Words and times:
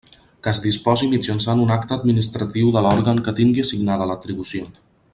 Que 0.45 0.51
es 0.51 0.61
disposi 0.63 1.09
mitjançant 1.11 1.61
un 1.65 1.75
acte 1.77 1.95
administratiu 1.97 2.73
de 2.77 2.83
l'òrgan 2.87 3.23
que 3.29 3.35
tingui 3.41 3.67
assignada 3.67 4.09
l'atribució. 4.15 4.73